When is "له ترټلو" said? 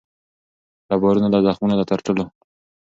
1.79-2.25